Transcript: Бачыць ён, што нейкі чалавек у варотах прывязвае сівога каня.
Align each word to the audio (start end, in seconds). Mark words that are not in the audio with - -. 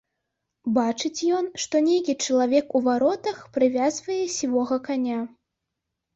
Бачыць 0.77 1.21
ён, 1.39 1.45
што 1.63 1.81
нейкі 1.89 2.15
чалавек 2.29 2.73
у 2.81 2.81
варотах 2.89 3.37
прывязвае 3.59 4.19
сівога 4.39 4.81
каня. 4.91 5.21